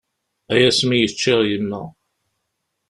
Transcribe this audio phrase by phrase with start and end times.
[0.53, 1.81] Ay asmi i ččiɣ yemma!